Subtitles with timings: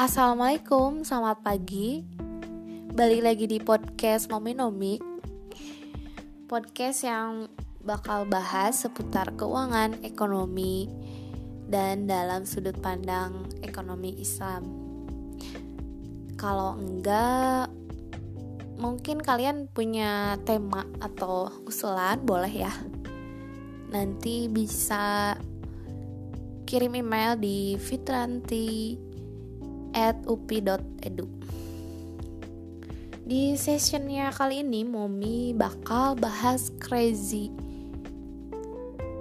[0.00, 2.08] Assalamualaikum, selamat pagi.
[2.96, 5.04] Balik lagi di podcast Mominomik
[6.48, 7.52] Podcast yang
[7.84, 10.88] bakal bahas seputar keuangan, ekonomi
[11.68, 14.64] Dan dalam sudut pandang ekonomi Islam.
[16.40, 17.68] Kalau enggak
[18.80, 22.72] Mungkin kalian punya tema atau usulan, boleh ya.
[23.92, 25.36] Nanti bisa
[26.64, 28.96] kirim email di fitranti
[29.94, 31.26] at upi.edu
[33.24, 37.54] Di sessionnya kali ini Momi bakal bahas crazy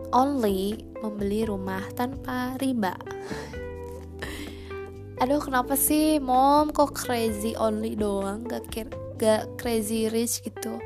[0.10, 2.98] Only membeli rumah tanpa riba.
[5.22, 6.72] Aduh kenapa sih mom?
[6.72, 8.48] Kok crazy only doang?
[8.48, 10.80] Gak, gak crazy rich gitu.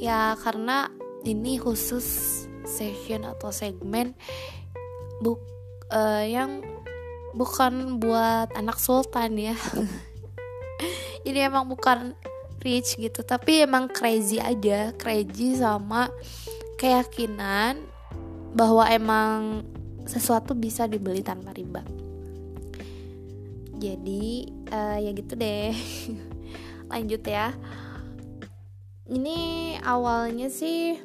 [0.00, 0.90] Ya karena
[1.22, 4.16] ini khusus session atau segmen
[5.22, 5.38] buk
[5.94, 6.64] uh, yang
[7.32, 9.56] bukan buat anak sultan ya.
[11.24, 12.16] Jadi emang bukan
[12.62, 16.06] rich gitu tapi emang crazy aja crazy sama
[16.78, 17.82] keyakinan
[18.54, 19.66] bahwa emang
[20.06, 21.82] sesuatu bisa dibeli tanpa riba.
[23.78, 25.74] Jadi uh, ya gitu deh.
[26.92, 27.50] Lanjut ya.
[29.10, 29.38] Ini
[29.82, 30.98] awalnya sih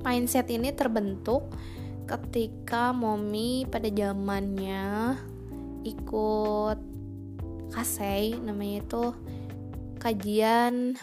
[0.00, 1.48] mindset ini terbentuk
[2.10, 5.14] ketika Momi pada zamannya
[5.86, 6.78] ikut
[7.70, 9.04] kasei namanya itu
[10.02, 10.98] kajian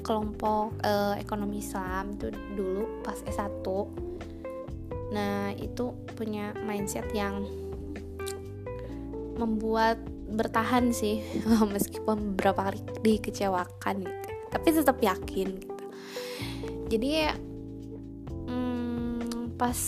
[0.00, 3.60] kelompok uh, ekonomi Islam itu dulu pas S1
[5.12, 7.44] nah itu punya mindset yang
[9.36, 11.24] membuat bertahan sih
[11.74, 14.28] meskipun beberapa kali dikecewakan gitu.
[14.48, 15.84] Tapi tetap yakin gitu.
[16.88, 17.10] Jadi
[18.48, 19.78] hmm, pas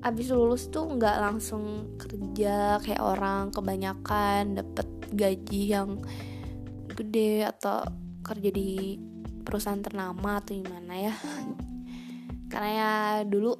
[0.00, 6.00] abis lulus tuh nggak langsung kerja kayak orang kebanyakan dapet gaji yang
[6.96, 7.84] gede atau
[8.24, 8.96] kerja di
[9.44, 11.14] perusahaan ternama atau gimana ya.
[12.50, 12.92] Karena ya
[13.28, 13.52] dulu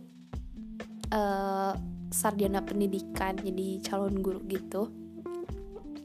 [1.13, 1.73] uh,
[2.11, 4.91] sarjana pendidikan jadi calon guru gitu.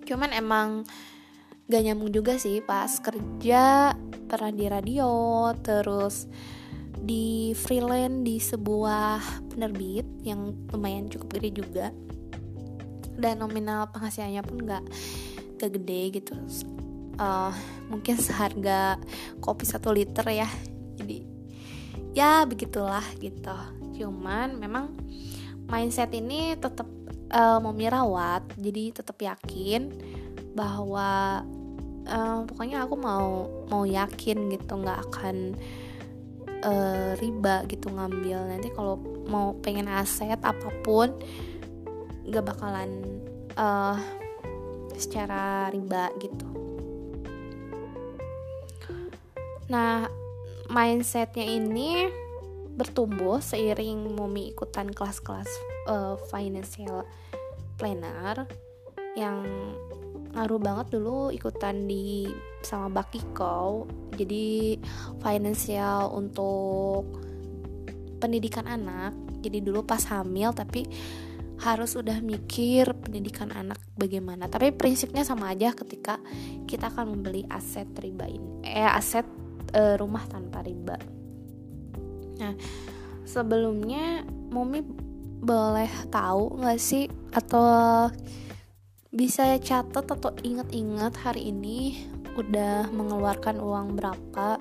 [0.05, 0.85] Cuman emang
[1.65, 3.93] gak nyambung juga sih pas kerja
[4.29, 5.09] pernah di radio
[5.65, 6.29] terus
[7.05, 9.21] di freelance di sebuah
[9.53, 11.87] penerbit yang lumayan cukup gede juga.
[13.15, 14.83] Dan nominal penghasilannya pun nggak
[15.61, 16.33] gak gede gitu.
[17.15, 17.53] Uh,
[17.87, 18.99] mungkin seharga
[19.39, 20.49] kopi satu liter ya.
[20.97, 21.23] Jadi
[22.17, 23.55] ya begitulah gitu.
[23.95, 24.91] Cuman memang
[25.69, 26.89] mindset ini tetap
[27.31, 29.89] uh, mau mirawat jadi tetap yakin
[30.55, 31.41] bahwa
[32.07, 35.57] uh, pokoknya aku mau mau yakin gitu nggak akan
[36.65, 38.49] uh, riba gitu ngambil.
[38.49, 38.97] Nanti kalau
[39.29, 41.13] mau pengen aset apa pun
[42.25, 43.21] gak bakalan
[43.55, 43.95] uh,
[44.97, 46.47] secara riba gitu.
[49.69, 50.09] Nah
[50.69, 52.09] mindsetnya ini
[52.75, 55.47] bertumbuh seiring Momi ikutan kelas-kelas
[55.87, 57.07] uh, financial
[57.79, 58.43] planner
[59.15, 59.47] yang
[60.35, 62.27] ngaruh banget dulu ikutan di
[62.65, 63.85] sama Bakiko
[64.17, 64.79] jadi
[65.21, 67.21] financial untuk
[68.17, 69.13] pendidikan anak.
[69.45, 70.89] Jadi dulu pas hamil tapi
[71.61, 74.49] harus udah mikir pendidikan anak bagaimana.
[74.49, 76.19] Tapi prinsipnya sama aja ketika
[76.65, 78.65] kita akan membeli aset riba ini.
[78.65, 79.23] Eh aset
[79.71, 80.97] e, rumah tanpa riba.
[82.41, 82.53] Nah
[83.23, 84.81] sebelumnya Mumi
[85.45, 88.09] boleh tahu nggak sih atau
[89.15, 92.03] bisa catat atau ingat-ingat hari ini
[92.35, 94.59] udah mengeluarkan uang berapa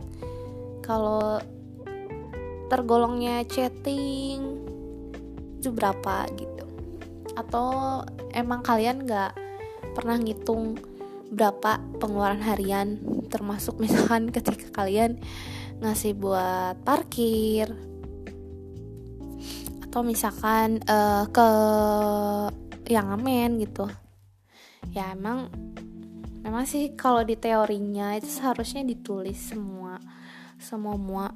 [0.82, 1.42] kalau
[2.70, 4.62] tergolongnya chatting
[5.58, 6.64] itu berapa gitu.
[7.34, 9.32] Atau emang kalian nggak
[9.94, 10.78] pernah ngitung
[11.34, 13.00] berapa pengeluaran harian
[13.32, 15.18] termasuk misalkan ketika kalian
[15.82, 17.66] ngasih buat parkir
[19.90, 21.48] atau misalkan uh, ke
[22.90, 23.86] yang amen gitu.
[24.92, 25.48] Ya emang
[26.44, 29.96] memang sih kalau di teorinya itu seharusnya ditulis semua
[30.60, 31.26] semua semua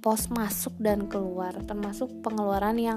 [0.00, 2.96] pos masuk dan keluar termasuk pengeluaran yang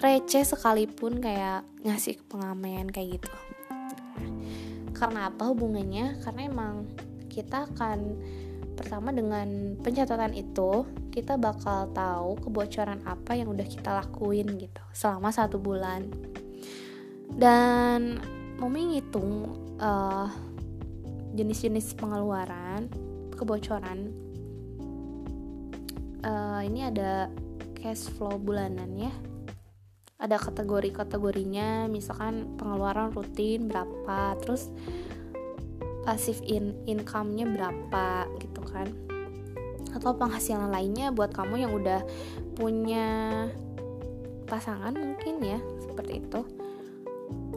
[0.00, 3.28] receh sekalipun kayak ngasih ke pengamen kayak gitu.
[4.96, 6.18] Karena apa hubungannya?
[6.24, 6.88] Karena emang
[7.28, 8.16] kita akan
[8.74, 15.28] pertama dengan pencatatan itu kita bakal tahu kebocoran apa yang udah kita lakuin gitu selama
[15.28, 16.08] satu bulan.
[17.28, 18.18] Dan
[18.56, 20.47] mau ngitung uh,
[21.38, 22.90] jenis-jenis pengeluaran
[23.38, 24.10] kebocoran
[26.26, 27.30] uh, ini ada
[27.78, 29.12] cash flow bulanan ya.
[30.18, 34.66] Ada kategori-kategorinya misalkan pengeluaran rutin berapa terus
[36.02, 38.90] pasif in income-nya berapa gitu kan.
[39.94, 42.02] Atau penghasilan lainnya buat kamu yang udah
[42.58, 43.06] punya
[44.50, 46.40] pasangan mungkin ya seperti itu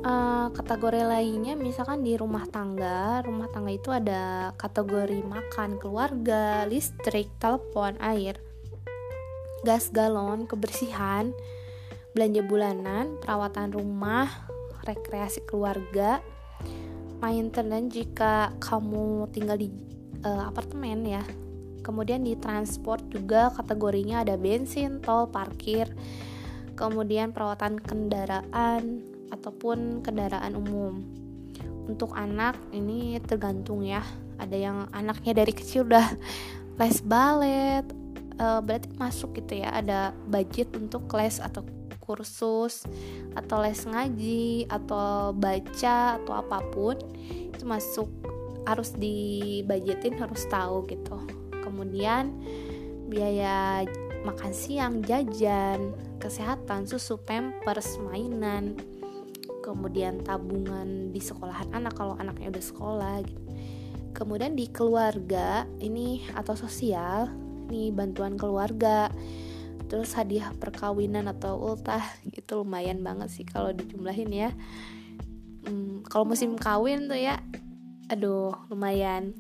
[0.05, 7.29] uh, kategori lainnya misalkan di rumah tangga rumah tangga itu ada kategori makan keluarga listrik
[7.37, 8.37] telepon air
[9.61, 11.33] gas galon kebersihan
[12.11, 14.27] belanja bulanan, perawatan rumah,
[14.83, 16.19] rekreasi keluarga,
[17.23, 19.71] main internet jika kamu tinggal di
[20.27, 21.23] uh, apartemen ya.
[21.81, 25.89] Kemudian di transport juga kategorinya ada bensin, tol, parkir,
[26.77, 29.01] kemudian perawatan kendaraan
[29.31, 31.01] ataupun kendaraan umum.
[31.87, 34.03] Untuk anak ini tergantung ya.
[34.37, 36.07] Ada yang anaknya dari kecil udah
[36.79, 37.85] les balet,
[38.37, 39.73] uh, berarti masuk gitu ya.
[39.73, 41.65] Ada budget untuk les atau
[42.11, 42.83] kursus
[43.39, 48.11] atau les ngaji atau baca atau apa pun itu masuk
[48.67, 51.15] harus dibudgetin harus tahu gitu
[51.63, 52.35] kemudian
[53.07, 53.87] biaya
[54.27, 58.75] makan siang jajan kesehatan susu pampers mainan
[59.61, 63.41] kemudian tabungan di sekolahan anak kalau anaknya udah sekolah gitu.
[64.11, 67.31] kemudian di keluarga ini atau sosial
[67.71, 69.07] ini bantuan keluarga
[69.91, 71.99] terus hadiah perkawinan atau ultah
[72.31, 74.49] itu lumayan banget sih kalau dijumlahin ya.
[75.67, 77.43] Hmm, kalau musim kawin tuh ya
[78.07, 79.35] aduh lumayan.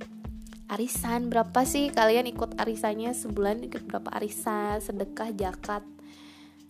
[0.71, 3.11] Arisan berapa sih kalian ikut arisannya?
[3.11, 5.83] Sebulan ikut berapa arisan sedekah jakat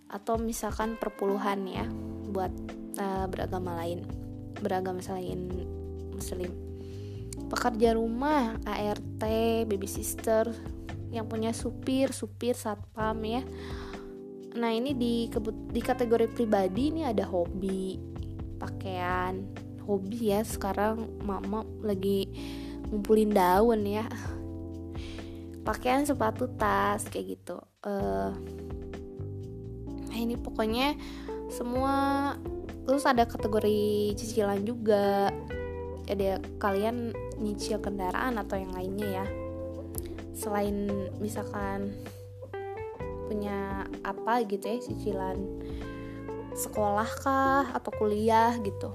[0.09, 1.85] atau misalkan perpuluhan ya
[2.29, 2.49] buat
[3.29, 4.05] beragama lain
[4.61, 5.49] beragama selain
[6.13, 6.53] muslim.
[7.49, 9.23] Pekerja rumah ART
[9.67, 10.53] baby sister
[11.11, 13.43] yang punya supir supir satpam ya.
[14.55, 15.27] Nah ini di
[15.71, 17.99] di kategori pribadi ini ada hobi
[18.59, 19.43] pakaian
[19.83, 20.45] hobi ya.
[20.45, 22.29] Sekarang mama lagi
[22.87, 24.07] ngumpulin daun ya.
[25.61, 27.57] Pakaian sepatu tas kayak gitu.
[27.85, 28.33] Uh,
[30.09, 30.95] nah ini pokoknya
[31.51, 32.35] semua
[32.85, 35.29] terus ada kategori cicilan juga.
[36.09, 39.25] Ada kalian nyicil kendaraan atau yang lainnya ya.
[40.35, 40.89] Selain
[41.21, 41.95] misalkan
[43.31, 45.39] punya apa gitu ya cicilan
[46.51, 48.91] sekolah kah atau kuliah gitu.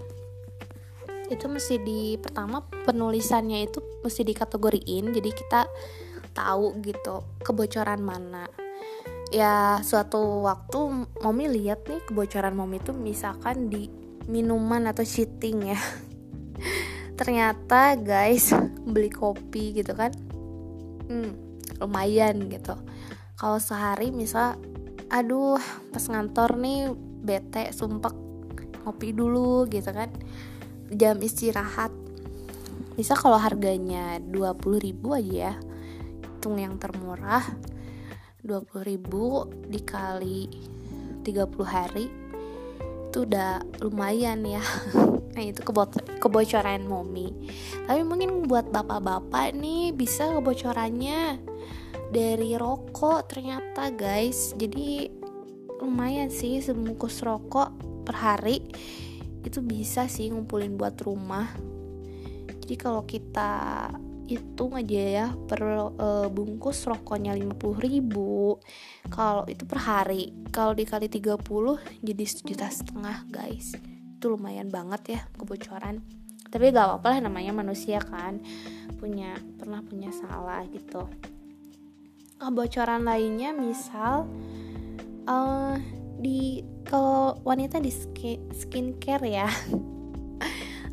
[1.32, 5.14] Itu mesti di pertama penulisannya itu mesti dikategoriin.
[5.14, 5.64] Jadi kita
[6.36, 8.65] tahu gitu kebocoran mana
[9.34, 13.90] ya suatu waktu momi lihat nih kebocoran momi itu misalkan di
[14.30, 15.80] minuman atau cheating ya.
[17.18, 18.52] Ternyata guys
[18.84, 20.12] beli kopi gitu kan?
[21.06, 21.34] Hmm,
[21.80, 22.76] lumayan gitu.
[23.38, 24.58] Kalau sehari misal
[25.06, 25.60] aduh
[25.94, 26.90] pas ngantor nih
[27.22, 28.14] bete sumpah
[28.84, 30.10] ngopi dulu gitu kan?
[30.92, 31.90] Jam istirahat.
[32.96, 35.54] Bisa kalau harganya 20 ribu aja ya
[36.46, 37.42] hitung yang termurah
[38.46, 40.46] 20 ribu dikali
[41.26, 42.06] 30 hari
[43.10, 44.62] itu udah lumayan ya.
[45.36, 45.60] Nah itu
[46.16, 47.28] kebocoran momi.
[47.84, 51.36] Tapi mungkin buat bapak-bapak nih bisa kebocorannya
[52.08, 54.56] dari rokok ternyata guys.
[54.56, 55.12] Jadi
[55.84, 57.68] lumayan sih sebungkus rokok
[58.08, 58.64] per hari.
[59.44, 61.52] Itu bisa sih ngumpulin buat rumah.
[62.64, 63.92] Jadi kalau kita
[64.76, 65.62] aja ya per
[65.94, 68.58] e, bungkus rokoknya 50 ribu.
[69.06, 71.38] Kalau itu per hari kalau dikali 30
[72.02, 73.78] jadi sejuta setengah guys.
[74.18, 76.02] Itu lumayan banget ya kebocoran.
[76.46, 78.42] Tapi gak apa-apa lah namanya manusia kan.
[78.98, 81.06] Punya pernah punya salah gitu.
[82.36, 84.28] Kebocoran lainnya misal
[85.30, 85.76] uh,
[86.20, 89.48] di kalau wanita di skin, skincare ya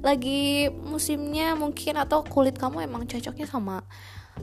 [0.04, 3.82] lagi musimnya mungkin atau kulit kamu emang cocoknya sama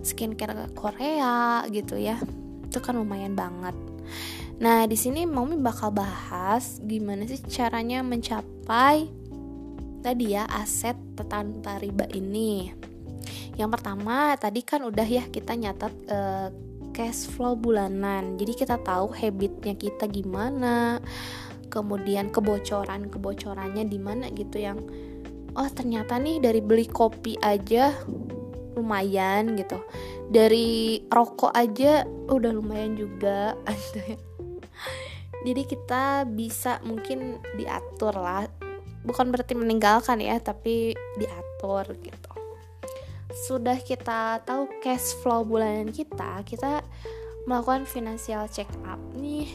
[0.00, 2.16] skincare Korea gitu ya.
[2.64, 3.76] Itu kan lumayan banget.
[4.60, 9.08] Nah di sini Mami bakal bahas gimana sih caranya mencapai
[10.00, 10.96] tadi ya aset
[11.28, 12.72] tanpa riba ini.
[13.60, 16.48] Yang pertama tadi kan udah ya kita nyatat uh,
[16.96, 18.40] cash flow bulanan.
[18.40, 21.04] Jadi kita tahu habitnya kita gimana
[21.70, 24.82] kemudian kebocoran kebocorannya di mana gitu yang
[25.56, 27.94] oh ternyata nih dari beli kopi aja
[28.78, 29.78] lumayan gitu.
[30.30, 33.58] Dari rokok aja udah lumayan juga
[35.46, 38.46] jadi kita bisa mungkin diatur lah.
[39.02, 42.32] Bukan berarti meninggalkan ya tapi diatur gitu.
[43.48, 46.84] Sudah kita tahu cash flow bulanan kita kita
[47.48, 49.48] melakukan financial check up nih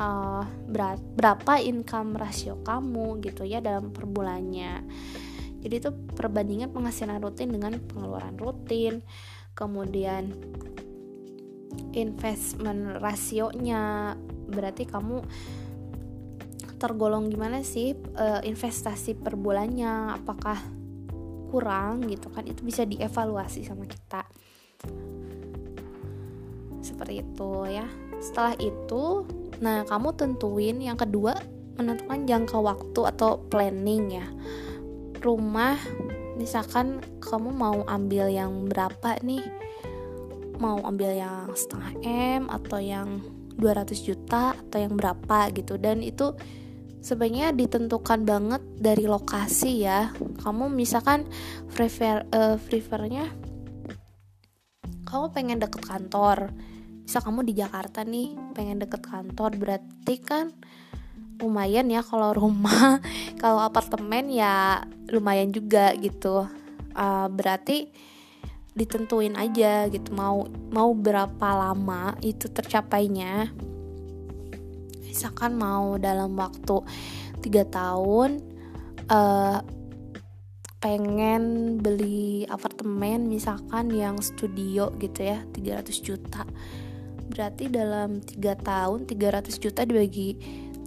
[0.00, 4.82] uh, berat, berapa income rasio kamu gitu ya dalam per bulannya
[5.60, 9.04] jadi itu perbandingan penghasilan rutin dengan pengeluaran rutin.
[9.52, 10.32] Kemudian
[11.92, 14.16] investment rasionya.
[14.50, 15.20] Berarti kamu
[16.80, 20.16] tergolong gimana sih uh, investasi per bulannya?
[20.16, 20.56] Apakah
[21.52, 22.48] kurang gitu kan?
[22.48, 24.24] Itu bisa dievaluasi sama kita.
[26.80, 27.84] Seperti itu ya.
[28.24, 29.28] Setelah itu
[29.60, 31.36] nah kamu tentuin yang kedua
[31.76, 34.24] menentukan jangka waktu atau planning ya
[35.20, 35.76] rumah
[36.40, 39.44] misalkan kamu mau ambil yang berapa nih?
[40.60, 43.20] Mau ambil yang setengah M atau yang
[43.60, 45.76] 200 juta atau yang berapa gitu.
[45.76, 46.32] Dan itu
[47.04, 50.12] sebenarnya ditentukan banget dari lokasi ya.
[50.40, 51.28] Kamu misalkan
[51.72, 53.28] prefer uh, prefernya
[55.10, 56.54] kamu pengen deket kantor.
[57.02, 60.54] Bisa kamu di Jakarta nih pengen deket kantor berarti kan
[61.40, 63.00] lumayan ya kalau rumah.
[63.42, 66.44] Kalau apartemen ya lumayan juga gitu.
[66.92, 67.88] Uh, berarti
[68.76, 73.48] ditentuin aja gitu mau mau berapa lama itu tercapainya.
[75.02, 76.84] Misalkan mau dalam waktu
[77.40, 78.44] tiga tahun
[79.10, 79.58] uh,
[80.80, 86.48] pengen beli apartemen misalkan yang studio gitu ya 300 juta.
[87.30, 90.40] Berarti dalam tiga tahun 300 juta dibagi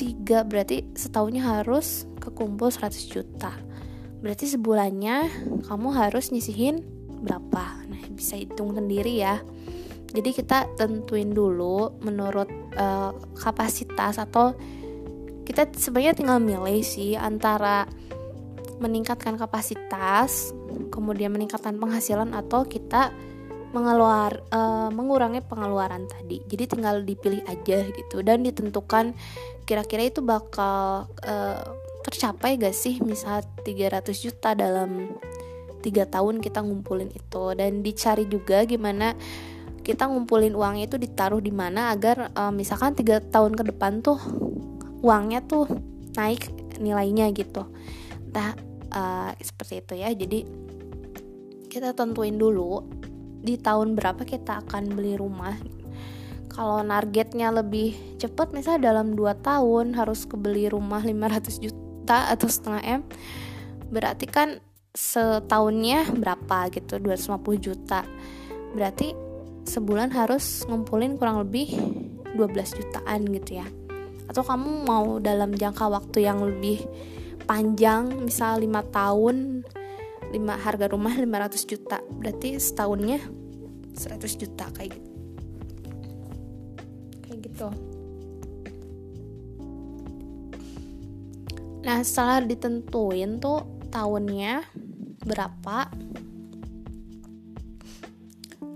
[0.03, 3.55] tiga berarti setahunnya harus kekumpul 100 juta.
[4.19, 5.31] Berarti sebulannya
[5.63, 6.83] kamu harus nyisihin
[7.23, 7.87] berapa?
[7.87, 9.39] Nah bisa hitung sendiri ya.
[10.11, 14.51] Jadi kita tentuin dulu menurut uh, kapasitas atau
[15.47, 17.87] kita sebenarnya tinggal milih sih antara
[18.83, 20.51] meningkatkan kapasitas
[20.91, 23.15] kemudian meningkatkan penghasilan atau kita
[23.73, 26.45] mengeluar uh, mengurangi pengeluaran tadi.
[26.45, 29.17] Jadi tinggal dipilih aja gitu dan ditentukan
[29.63, 31.63] kira-kira itu bakal uh,
[32.03, 35.15] tercapai gak sih misal 300 juta dalam
[35.83, 37.43] tiga tahun kita ngumpulin itu?
[37.55, 39.15] Dan dicari juga gimana
[39.83, 44.15] kita ngumpulin uangnya itu ditaruh di mana agar uh, misalkan tiga tahun ke depan tuh
[45.03, 45.67] uangnya tuh
[46.15, 46.47] naik
[46.79, 47.67] nilainya gitu.
[48.31, 48.55] Nah
[48.95, 50.09] uh, seperti itu ya.
[50.15, 50.39] Jadi
[51.67, 52.85] kita tentuin dulu
[53.43, 55.59] di tahun berapa kita akan beli rumah
[56.53, 62.81] kalau targetnya lebih cepat misalnya dalam 2 tahun harus kebeli rumah 500 juta atau setengah
[62.85, 63.01] M
[63.89, 64.61] berarti kan
[64.93, 67.01] setahunnya berapa gitu?
[67.01, 68.05] 250 juta.
[68.77, 69.17] Berarti
[69.65, 71.73] sebulan harus ngumpulin kurang lebih
[72.37, 73.67] 12 jutaan gitu ya.
[74.29, 76.85] Atau kamu mau dalam jangka waktu yang lebih
[77.43, 79.67] panjang misal 5 tahun
[80.31, 83.19] 5 harga rumah 500 juta berarti setahunnya
[83.93, 85.12] 100 juta kayak gitu
[87.43, 87.67] gitu
[91.83, 94.63] nah setelah ditentuin tuh tahunnya
[95.27, 95.91] berapa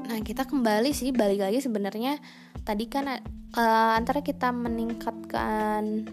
[0.08, 2.16] Nah, kita kembali sih balik lagi sebenarnya
[2.64, 6.08] tadi kan uh, antara kita meningkatkan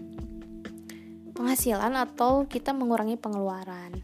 [1.31, 3.95] penghasilan atau kita mengurangi pengeluaran.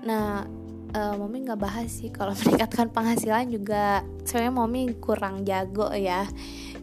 [0.00, 0.48] Nah,
[0.96, 6.24] uh, Mami nggak bahas sih kalau meningkatkan penghasilan juga sebenarnya Mami kurang jago ya.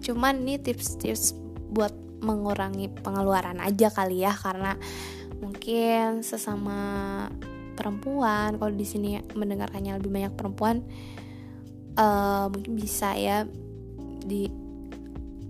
[0.07, 1.35] Cuman ini tips-tips
[1.67, 1.91] buat
[2.23, 4.79] mengurangi pengeluaran aja kali ya karena
[5.43, 6.79] mungkin sesama
[7.77, 10.81] perempuan kalau di sini mendengarkannya lebih banyak perempuan
[11.93, 13.45] uh, mungkin bisa ya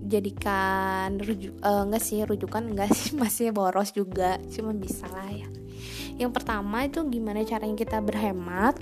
[0.04, 5.48] dijadikan rujuk uh, enggak sih rujukan enggak sih masih boros juga cuma bisa lah ya.
[6.18, 8.74] Yang pertama itu gimana caranya kita berhemat?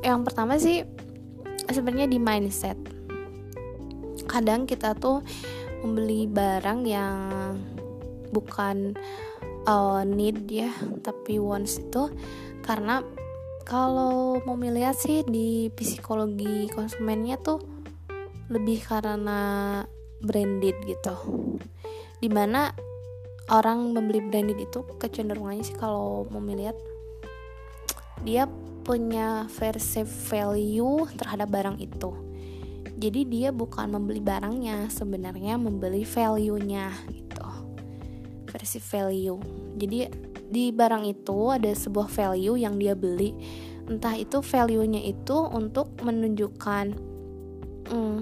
[0.00, 0.82] Yang pertama sih
[1.68, 2.97] sebenarnya di mindset
[4.28, 5.24] kadang kita tuh
[5.80, 7.16] membeli barang yang
[8.28, 8.92] bukan
[9.64, 10.70] uh, need ya
[11.00, 12.12] tapi wants itu.
[12.62, 13.00] Karena
[13.64, 17.58] kalau mau melihat sih di psikologi konsumennya tuh
[18.52, 19.82] lebih karena
[20.20, 21.16] branded gitu.
[22.20, 22.72] Di mana
[23.48, 26.76] orang membeli branded itu kecenderungannya sih kalau mau melihat
[28.26, 28.44] dia
[28.84, 32.27] punya versi value terhadap barang itu
[32.98, 37.46] jadi dia bukan membeli barangnya sebenarnya membeli value-nya gitu.
[38.50, 39.38] Versi value.
[39.78, 40.10] Jadi
[40.50, 43.38] di barang itu ada sebuah value yang dia beli.
[43.86, 46.98] Entah itu value-nya itu untuk menunjukkan
[47.86, 48.18] hmm,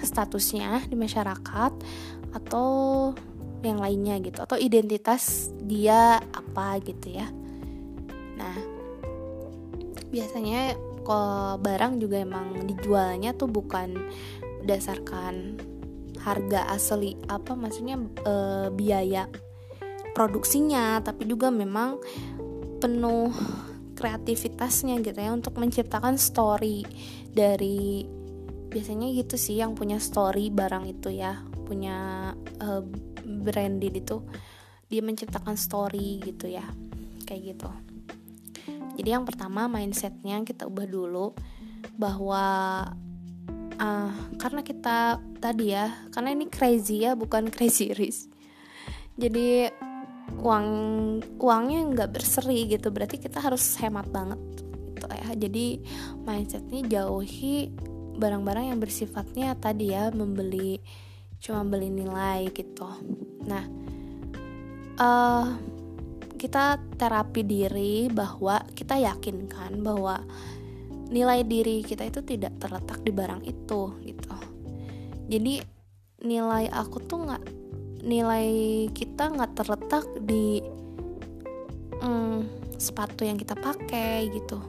[0.00, 1.72] statusnya di masyarakat
[2.32, 2.68] atau
[3.60, 4.40] yang lainnya gitu.
[4.40, 7.28] Atau identitas dia apa gitu ya.
[8.40, 8.56] Nah
[10.08, 10.72] biasanya
[11.04, 13.94] kalau barang juga emang dijualnya tuh bukan
[14.64, 15.60] berdasarkan
[16.24, 18.34] harga asli apa maksudnya e,
[18.72, 19.28] biaya
[20.16, 22.00] produksinya tapi juga memang
[22.80, 23.28] penuh
[23.94, 26.82] kreativitasnya gitu ya untuk menciptakan story
[27.30, 28.08] dari
[28.74, 32.82] biasanya gitu sih yang punya story barang itu ya punya uh,
[33.24, 34.20] branded itu
[34.90, 36.66] dia menciptakan story gitu ya
[37.24, 37.70] kayak gitu
[38.94, 41.34] jadi yang pertama mindsetnya kita ubah dulu
[41.98, 42.44] bahwa
[43.78, 48.26] uh, karena kita tadi ya karena ini crazy ya bukan crazy rich
[49.14, 49.70] jadi
[50.40, 50.68] uang
[51.38, 54.40] uangnya nggak berseri gitu berarti kita harus hemat banget
[55.04, 55.28] gitu ya.
[55.36, 55.66] Jadi
[56.24, 57.70] mindsetnya jauhi
[58.14, 60.80] barang-barang yang bersifatnya tadi ya membeli
[61.42, 62.88] cuma beli nilai gitu.
[63.44, 63.64] Nah
[64.98, 65.46] uh,
[66.44, 70.20] kita terapi diri bahwa kita yakinkan bahwa
[71.08, 74.34] nilai diri kita itu tidak terletak di barang itu gitu.
[75.32, 75.64] Jadi
[76.20, 77.44] nilai aku tuh nggak
[78.04, 78.48] nilai
[78.92, 80.60] kita nggak terletak di
[82.04, 82.44] hmm,
[82.76, 84.60] sepatu yang kita pakai gitu.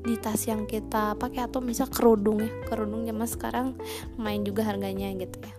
[0.00, 3.66] Di tas yang kita pakai atau misal kerudung ya kerudung zaman sekarang
[4.16, 5.54] main juga harganya gitu ya.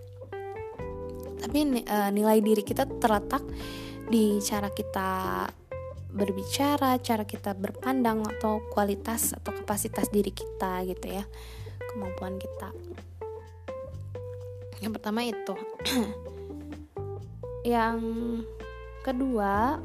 [1.46, 3.46] Tapi uh, nilai diri kita terletak
[4.10, 5.46] di cara kita
[6.10, 11.24] berbicara, cara kita berpandang atau kualitas atau kapasitas diri kita gitu ya.
[11.90, 12.74] Kemampuan kita.
[14.82, 15.54] Yang pertama itu.
[17.76, 17.98] Yang
[19.06, 19.78] kedua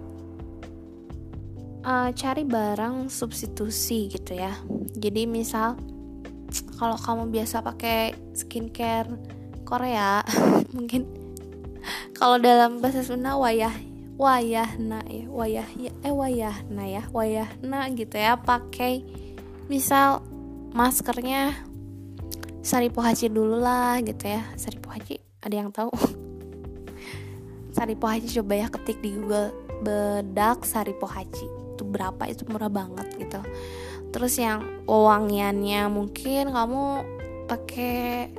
[1.85, 4.57] uh, cari barang substitusi gitu ya.
[4.97, 5.77] Jadi misal
[6.75, 9.07] kalau kamu biasa pakai skincare
[9.65, 10.25] Korea,
[10.75, 11.05] mungkin
[12.17, 13.73] kalau dalam bahasa Sunda wayah
[14.15, 19.03] wayahna ya wayah ya eh wayahna ya wayahna gitu ya pakai
[19.67, 20.23] misal
[20.75, 21.55] maskernya
[22.65, 24.41] sari pohaci dulu lah gitu ya.
[24.57, 25.93] Sari pohaci ada yang tahu?
[27.77, 29.53] Sari pohaci coba ya ketik di Google
[29.85, 31.45] bedak sari pohaci.
[31.77, 32.25] Itu berapa?
[32.25, 33.37] Itu murah banget gitu.
[34.09, 36.83] Terus yang wangiannya mungkin kamu
[37.45, 38.31] pakai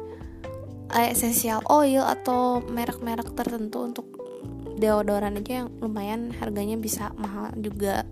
[1.12, 4.15] essential oil atau merek-merek tertentu untuk
[4.76, 8.04] deodoran aja yang lumayan harganya bisa mahal juga.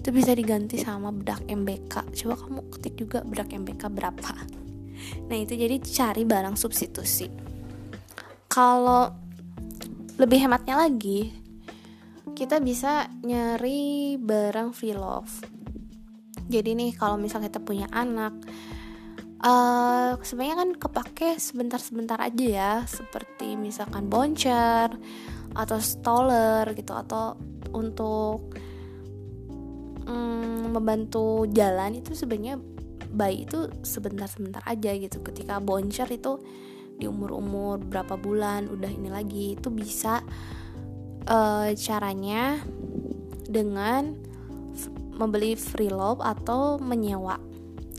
[0.00, 4.34] Itu bisa diganti sama bedak MBK coba kamu ketik juga bedak MBK berapa.
[5.28, 7.28] Nah itu jadi cari barang substitusi.
[8.48, 9.12] Kalau
[10.18, 11.30] lebih hematnya lagi
[12.34, 15.42] kita bisa nyari barang free love.
[16.48, 18.32] Jadi nih kalau misalnya kita punya anak
[19.42, 22.72] uh, sebenarnya kan kepake sebentar-sebentar aja ya.
[22.86, 24.94] Seperti misalkan boncer
[25.56, 27.36] atau stoller gitu atau
[27.72, 28.56] untuk
[30.04, 32.60] mm, membantu jalan itu sebenarnya
[33.08, 35.20] bayi itu sebentar-sebentar aja gitu.
[35.24, 36.40] Ketika boncer itu
[36.98, 40.20] di umur-umur berapa bulan udah ini lagi itu bisa
[41.30, 42.58] uh, caranya
[43.48, 44.18] dengan
[45.18, 47.40] membeli free love atau menyewa.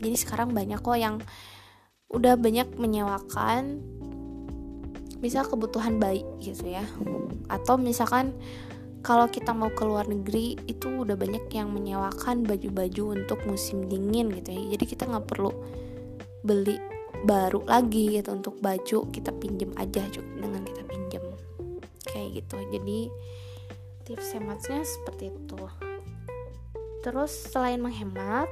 [0.00, 1.20] Jadi sekarang banyak kok yang
[2.10, 3.84] udah banyak menyewakan
[5.20, 6.84] misal kebutuhan bayi gitu ya.
[7.48, 8.34] Atau misalkan
[9.00, 14.28] kalau kita mau ke luar negeri itu udah banyak yang menyewakan baju-baju untuk musim dingin
[14.32, 14.76] gitu ya.
[14.76, 15.52] Jadi kita nggak perlu
[16.44, 16.76] beli
[17.24, 21.24] baru lagi gitu untuk baju kita pinjem aja cukup dengan kita pinjem
[22.08, 22.56] kayak gitu.
[22.72, 22.98] Jadi
[24.08, 25.60] tips hematnya seperti itu.
[27.00, 28.48] Terus selain menghemat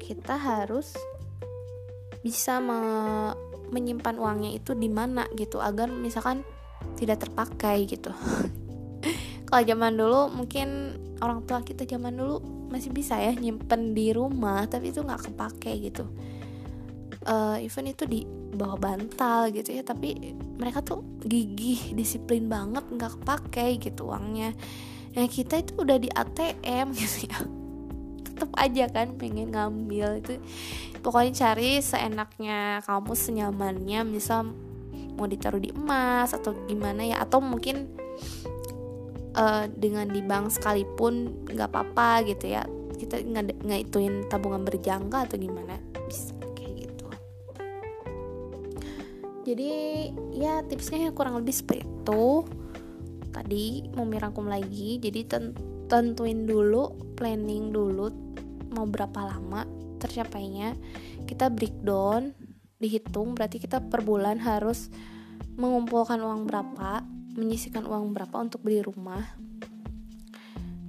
[0.00, 0.96] kita harus
[2.24, 2.80] bisa me
[3.72, 6.44] menyimpan uangnya itu di mana gitu agar misalkan
[7.00, 8.12] tidak terpakai gitu.
[9.48, 14.64] Kalau zaman dulu mungkin orang tua kita zaman dulu masih bisa ya nyimpen di rumah
[14.68, 16.04] tapi itu nggak kepake gitu.
[17.22, 23.20] Uh, even itu di bawah bantal gitu ya tapi mereka tuh gigih disiplin banget nggak
[23.20, 24.52] kepake gitu uangnya.
[25.16, 27.61] Yang kita itu udah di ATM gitu ya
[28.42, 30.18] tetap aja kan pengen ngambil.
[30.18, 30.42] Itu
[30.98, 34.50] pokoknya cari seenaknya kamu senyamannya misal
[35.14, 37.86] mau ditaruh di emas atau gimana ya atau mungkin
[39.38, 42.66] uh, dengan di bank sekalipun nggak apa-apa gitu ya.
[42.98, 45.78] Kita nggak nggak ituin tabungan berjangka atau gimana
[46.10, 47.06] bisa kayak gitu.
[49.46, 49.70] Jadi
[50.34, 52.42] ya tipsnya kurang lebih seperti itu.
[53.30, 55.24] Tadi mau mirangkum lagi jadi
[55.86, 58.21] tentuin dulu planning dulu
[58.72, 59.68] mau berapa lama
[60.02, 60.74] tercapainya
[61.28, 62.34] kita breakdown
[62.82, 64.90] dihitung berarti kita per bulan harus
[65.54, 67.06] mengumpulkan uang berapa
[67.36, 69.24] menyisikan uang berapa untuk beli rumah.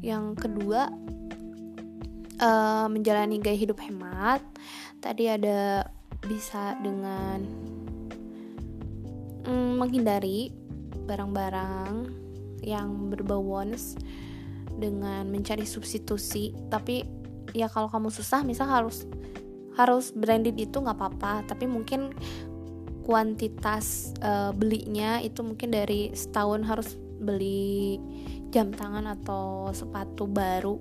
[0.04, 0.91] Yang kedua
[2.43, 4.43] uh, menjalani gaya hidup hemat.
[5.00, 5.88] Tadi ada
[6.24, 7.43] bisa dengan
[9.48, 10.52] mm, menghindari
[11.04, 12.12] barang-barang
[12.63, 13.96] yang berbau wons
[14.76, 16.52] dengan mencari substitusi.
[16.67, 17.22] Tapi
[17.53, 19.05] ya kalau kamu susah misal harus
[19.77, 21.45] harus branded itu nggak apa-apa.
[21.49, 22.13] Tapi mungkin
[23.03, 26.89] kuantitas uh, belinya itu mungkin dari setahun harus
[27.23, 27.97] beli
[28.49, 30.77] jam tangan atau sepatu baru.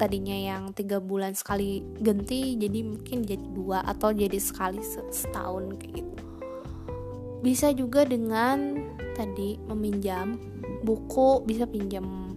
[0.00, 4.80] Tadinya yang tiga bulan sekali ganti jadi mungkin jadi dua atau jadi sekali
[5.12, 6.16] setahun kayak gitu.
[7.40, 8.80] Bisa juga dengan
[9.16, 10.40] tadi meminjam
[10.84, 12.29] buku bisa pinjam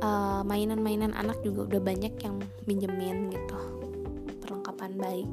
[0.00, 3.58] uh, mainan-mainan anak juga udah banyak yang minjemin gitu.
[4.42, 5.30] Perlengkapan baik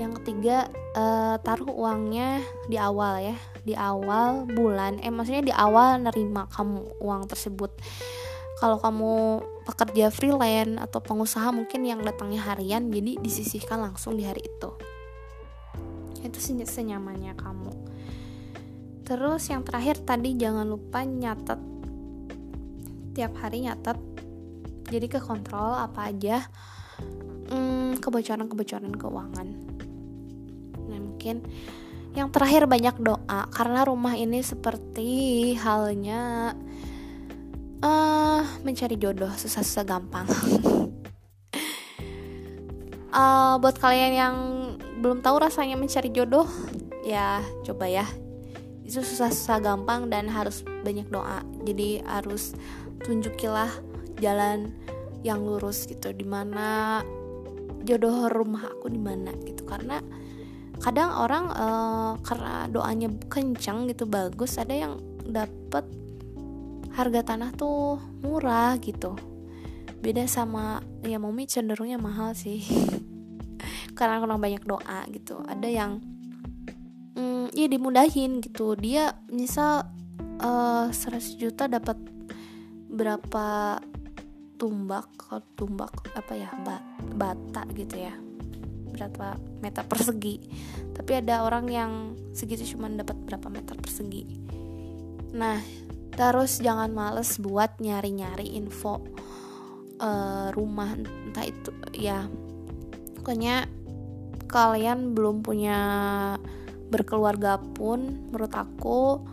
[0.00, 3.36] yang ketiga uh, taruh uangnya di awal ya.
[3.60, 7.68] Di awal bulan eh maksudnya di awal nerima kamu uang tersebut.
[8.56, 14.44] Kalau kamu pekerja freelance atau pengusaha mungkin yang datangnya harian jadi disisihkan langsung di hari
[14.44, 14.70] itu.
[16.20, 17.72] Itu senyamannya kamu.
[19.08, 21.69] Terus yang terakhir tadi jangan lupa nyatet
[23.20, 24.00] tiap hari nyatet.
[24.88, 26.40] Jadi ke kontrol apa aja
[27.52, 29.48] hmm, kebocoran-kebocoran keuangan.
[30.88, 31.44] Nah mungkin
[32.16, 36.56] yang terakhir banyak doa karena rumah ini seperti halnya
[37.84, 40.26] uh, mencari jodoh susah-susah gampang.
[43.12, 44.36] Uh, buat kalian yang
[45.04, 46.48] belum tahu rasanya mencari jodoh
[47.04, 48.08] ya coba ya.
[48.82, 51.46] Itu susah-susah gampang dan harus banyak doa.
[51.62, 52.58] Jadi harus
[53.04, 53.70] tunjukilah
[54.20, 54.74] jalan
[55.24, 56.12] yang lurus gitu.
[56.12, 57.00] Di mana
[57.84, 59.64] jodoh rumah aku di mana gitu.
[59.64, 60.00] Karena
[60.80, 64.96] kadang orang uh, karena doanya kencang gitu bagus ada yang
[65.28, 65.84] dapet
[66.96, 69.14] harga tanah tuh murah gitu.
[70.00, 72.64] Beda sama ya momi cenderungnya mahal sih.
[73.98, 75.44] Karena kurang banyak doa gitu.
[75.44, 76.00] Ada yang
[77.14, 78.72] mm, ya dimudahin gitu.
[78.80, 79.84] Dia misal
[80.40, 82.00] uh, eh, 100 juta dapat
[83.00, 83.80] berapa
[84.60, 85.08] tumbak
[85.56, 86.84] tumbak apa ya bat,
[87.16, 88.12] bata gitu ya.
[88.92, 90.36] Berapa meter persegi.
[90.92, 91.92] Tapi ada orang yang
[92.36, 94.28] segitu cuma dapat berapa meter persegi.
[95.32, 95.64] Nah
[96.12, 99.00] terus jangan males buat nyari-nyari info
[99.96, 102.28] uh, rumah entah itu ya.
[103.16, 103.64] Pokoknya
[104.44, 105.78] kalian belum punya
[106.92, 109.24] berkeluarga pun menurut aku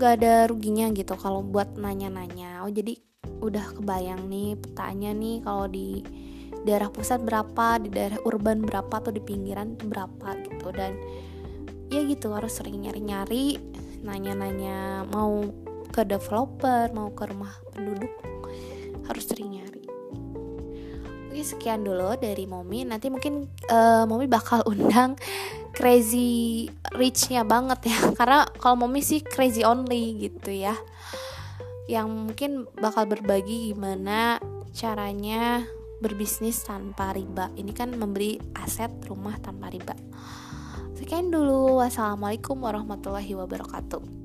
[0.00, 2.64] gak ada ruginya gitu kalau buat nanya-nanya.
[2.64, 2.96] Oh jadi
[3.44, 6.00] udah kebayang nih petanya nih kalau di
[6.64, 10.72] daerah pusat berapa di daerah urban berapa atau di pinggiran berapa gitu.
[10.72, 10.96] Dan
[11.92, 13.60] ya gitu harus sering nyari-nyari
[14.00, 15.44] nanya-nanya mau
[15.92, 18.10] ke developer mau ke rumah penduduk
[19.04, 19.69] harus sering nyari
[21.30, 22.82] Oke sekian dulu dari Momi.
[22.82, 25.14] Nanti mungkin uh, Momi bakal undang
[25.70, 27.98] Crazy Rich-nya banget ya.
[28.18, 30.74] Karena kalau Momi sih crazy only gitu ya.
[31.86, 34.42] Yang mungkin bakal berbagi gimana
[34.74, 35.62] caranya
[36.02, 37.54] berbisnis tanpa riba.
[37.54, 39.94] Ini kan membeli aset rumah tanpa riba.
[40.98, 41.78] Sekian dulu.
[41.78, 44.19] Wassalamualaikum warahmatullahi wabarakatuh